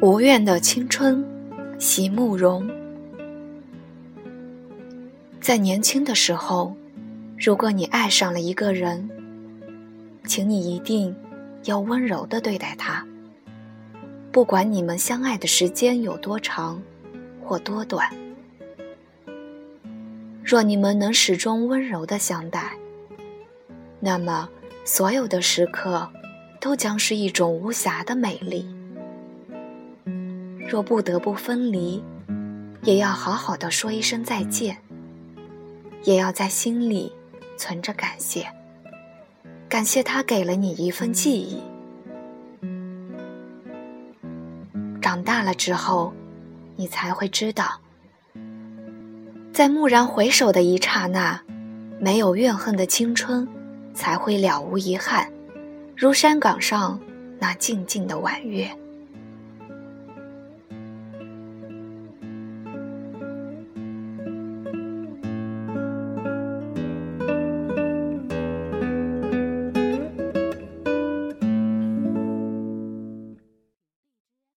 [0.00, 1.24] 无怨的青春，
[1.76, 2.70] 席慕容。
[5.40, 6.72] 在年轻的时候，
[7.36, 9.10] 如果你爱上了一个人，
[10.24, 11.12] 请你一定
[11.64, 13.04] 要温柔的对待他。
[14.30, 16.80] 不管你们相爱的时间有多长，
[17.44, 18.08] 或多短，
[20.44, 22.70] 若你们能始终温柔的相待，
[23.98, 24.48] 那么
[24.84, 26.08] 所有的时刻
[26.60, 28.77] 都将是一种无瑕的美丽。
[30.68, 32.04] 若不得不分离，
[32.82, 34.76] 也要好好的说一声再见，
[36.04, 37.10] 也要在心里
[37.56, 38.46] 存着感谢，
[39.66, 41.62] 感谢他给了你一份记忆。
[45.00, 46.12] 长大了之后，
[46.76, 47.80] 你才会知道，
[49.54, 51.40] 在蓦然回首的一刹那，
[51.98, 53.48] 没有怨恨的青春，
[53.94, 55.32] 才会了无遗憾，
[55.96, 57.00] 如山岗上
[57.38, 58.70] 那静静的晚月。